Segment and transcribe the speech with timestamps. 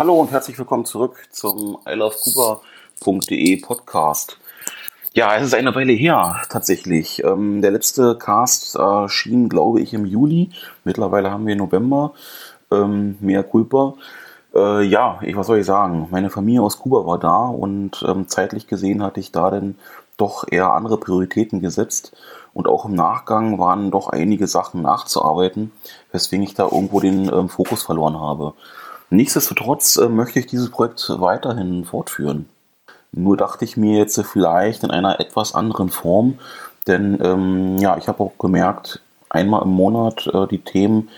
[0.00, 4.38] Hallo und herzlich willkommen zurück zum ilovecuba.de Podcast.
[5.12, 7.22] Ja, es ist eine Weile her, tatsächlich.
[7.22, 10.52] Ähm, der letzte Cast erschien, glaube ich, im Juli.
[10.84, 12.14] Mittlerweile haben wir November.
[12.70, 13.92] Ähm, mehr Culpa.
[14.54, 16.08] Äh, ja, ich, was soll ich sagen?
[16.10, 19.74] Meine Familie aus Kuba war da und ähm, zeitlich gesehen hatte ich da dann
[20.16, 22.16] doch eher andere Prioritäten gesetzt.
[22.54, 25.72] Und auch im Nachgang waren doch einige Sachen nachzuarbeiten,
[26.10, 28.54] weswegen ich da irgendwo den ähm, Fokus verloren habe.
[29.10, 32.48] Nichtsdestotrotz äh, möchte ich dieses Projekt weiterhin fortführen.
[33.12, 36.38] Nur dachte ich mir jetzt vielleicht in einer etwas anderen Form,
[36.86, 41.08] denn ähm, ja, ich habe auch gemerkt, einmal im Monat äh, die Themen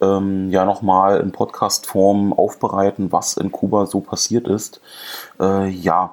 [0.00, 4.80] ähm, ja nochmal in Podcast-Form aufbereiten, was in Kuba so passiert ist.
[5.40, 6.12] Äh, ja,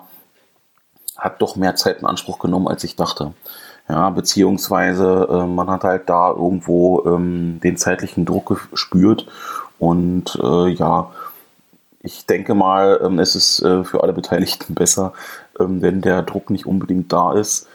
[1.17, 3.33] hat doch mehr Zeit in Anspruch genommen, als ich dachte.
[3.87, 9.27] Ja, beziehungsweise äh, man hat halt da irgendwo ähm, den zeitlichen Druck gespürt
[9.81, 11.09] und äh, ja,
[12.03, 15.13] ich denke mal, ähm, es ist äh, für alle Beteiligten besser,
[15.59, 17.67] ähm, wenn der Druck nicht unbedingt da ist.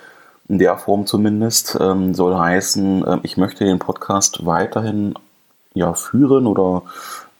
[0.49, 1.77] In der Form zumindest.
[1.81, 5.15] Ähm, soll heißen, äh, ich möchte den Podcast weiterhin
[5.75, 6.83] ja, führen oder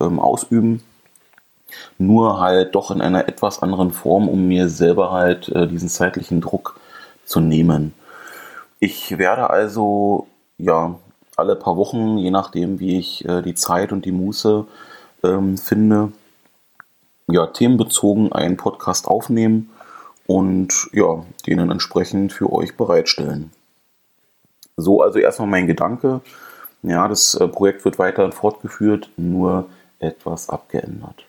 [0.01, 0.83] ähm, ausüben.
[1.99, 6.41] Nur halt doch in einer etwas anderen Form, um mir selber halt äh, diesen zeitlichen
[6.41, 6.81] Druck
[7.25, 7.95] zu nehmen.
[8.81, 10.27] Ich werde also
[10.59, 10.97] ja
[11.37, 14.67] alle paar Wochen, je nachdem wie ich äh, die Zeit und die Muße
[15.23, 16.13] ähm, finde,
[17.29, 19.71] ja, themenbezogen einen Podcast aufnehmen
[20.27, 23.53] und ja, den entsprechend für euch bereitstellen.
[24.77, 26.21] So also erstmal mein Gedanke.
[26.83, 29.67] Ja, das äh, Projekt wird weiterhin fortgeführt, nur
[29.99, 31.25] etwas abgeändert.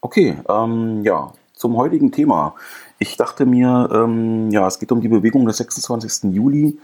[0.00, 2.54] Okay, ähm, ja, zum heutigen Thema.
[2.98, 6.32] Ich dachte mir, ähm, ja, es geht um die Bewegung des 26.
[6.32, 6.78] Juli.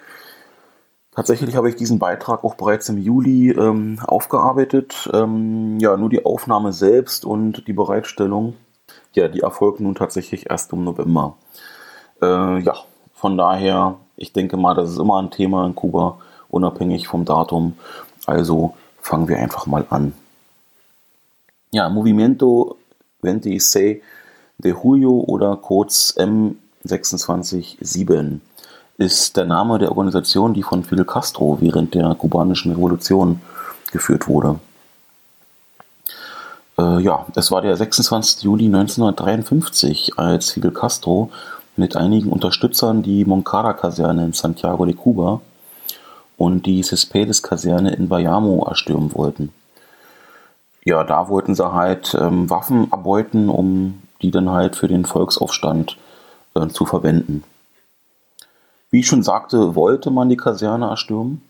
[1.19, 5.11] Tatsächlich habe ich diesen Beitrag auch bereits im Juli ähm, aufgearbeitet.
[5.12, 8.55] Ähm, ja, nur die Aufnahme selbst und die Bereitstellung,
[9.14, 11.34] ja, die erfolgt nun tatsächlich erst im November.
[12.22, 12.77] Äh, ja,
[13.14, 16.19] von daher, ich denke mal, das ist immer ein Thema in Kuba,
[16.50, 17.76] unabhängig vom Datum.
[18.25, 20.12] Also fangen wir einfach mal an.
[21.72, 22.76] Ja, Movimiento
[23.22, 24.04] 26
[24.59, 27.78] de Julio oder kurz M267
[28.98, 33.41] ist der Name der Organisation, die von Fidel Castro während der kubanischen Revolution
[33.92, 34.59] geführt wurde.
[36.76, 38.42] Äh, ja, es war der 26.
[38.42, 41.31] Juli 1953, als Fidel Castro
[41.76, 45.41] mit einigen Unterstützern die Moncada-Kaserne in Santiago de Cuba
[46.36, 49.53] und die Cespedes-Kaserne in Bayamo erstürmen wollten.
[50.84, 55.97] Ja, da wollten sie halt ähm, Waffen erbeuten, um die dann halt für den Volksaufstand
[56.54, 57.44] äh, zu verwenden.
[58.91, 61.43] Wie ich schon sagte, wollte man die Kaserne erstürmen.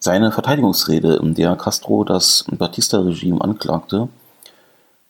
[0.00, 4.08] Seine Verteidigungsrede, in der Castro das Batista-Regime anklagte,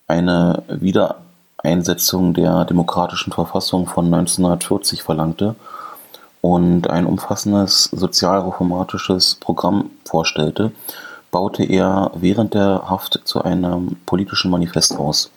[0.08, 1.25] eine wieder
[1.58, 5.54] Einsetzung der demokratischen Verfassung von 1940 verlangte
[6.40, 10.72] und ein umfassendes sozialreformatisches Programm vorstellte,
[11.30, 15.30] baute er während der Haft zu einem politischen Manifest aus,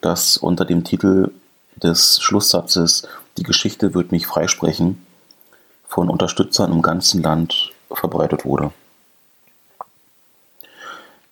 [0.00, 1.30] das unter dem Titel
[1.76, 3.08] des Schlusssatzes
[3.38, 5.04] Die Geschichte wird mich freisprechen
[5.86, 8.72] von Unterstützern im ganzen Land verbreitet wurde.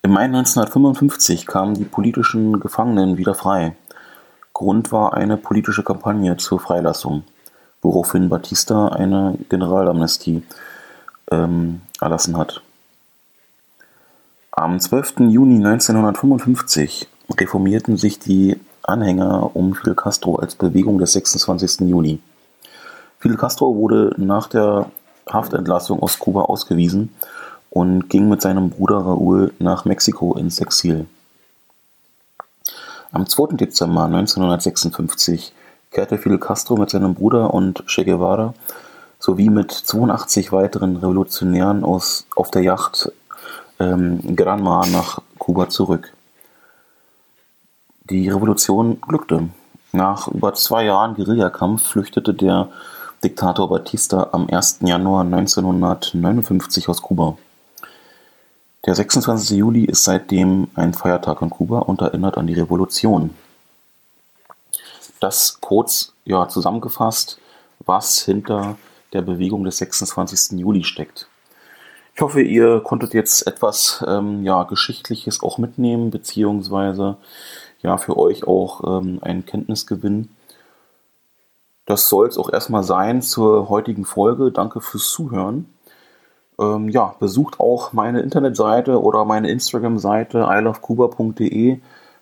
[0.03, 3.77] Im Mai 1955 kamen die politischen Gefangenen wieder frei.
[4.61, 7.23] Grund war eine politische Kampagne zur Freilassung,
[7.81, 10.43] woraufhin Batista eine Generalamnestie
[11.31, 12.61] ähm, erlassen hat.
[14.51, 15.21] Am 12.
[15.31, 17.09] Juni 1955
[17.39, 21.89] reformierten sich die Anhänger um Fidel Castro als Bewegung des 26.
[21.89, 22.21] Juli.
[23.19, 24.91] Fidel Castro wurde nach der
[25.27, 27.15] Haftentlassung aus Kuba ausgewiesen
[27.71, 31.07] und ging mit seinem Bruder Raúl nach Mexiko ins Exil.
[33.13, 33.57] Am 2.
[33.57, 35.53] Dezember 1956
[35.91, 38.55] kehrte Fidel Castro mit seinem Bruder und Che Guevara
[39.19, 43.11] sowie mit 82 weiteren Revolutionären aus, auf der Yacht
[43.81, 46.13] ähm, Granma nach Kuba zurück.
[48.09, 49.49] Die Revolution glückte.
[49.93, 52.69] Nach über zwei Jahren Guerillakampf flüchtete der
[53.25, 54.79] Diktator Batista am 1.
[54.83, 57.37] Januar 1959 aus Kuba.
[58.91, 59.57] Der 26.
[59.57, 63.31] Juli ist seitdem ein Feiertag in Kuba und erinnert an die Revolution.
[65.21, 67.39] Das kurz ja, zusammengefasst,
[67.87, 68.79] was hinter
[69.13, 70.59] der Bewegung des 26.
[70.59, 71.29] Juli steckt.
[72.17, 77.17] Ich hoffe, ihr konntet jetzt etwas ähm, ja, Geschichtliches auch mitnehmen, beziehungsweise
[77.83, 80.31] ja, für euch auch ähm, einen Kenntnisgewinn.
[81.87, 84.51] Das soll es auch erstmal sein zur heutigen Folge.
[84.51, 85.73] Danke fürs Zuhören.
[86.61, 91.79] Ähm, ja, besucht auch meine Internetseite oder meine Instagram-Seite ilovecuba.de.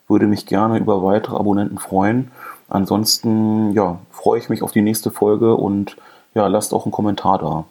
[0.07, 2.31] Würde mich gerne über weitere Abonnenten freuen.
[2.69, 5.97] Ansonsten ja, freue ich mich auf die nächste Folge und
[6.35, 7.65] ja, lasst auch einen Kommentar da.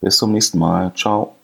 [0.00, 0.92] Bis zum nächsten Mal.
[0.94, 1.34] Ciao.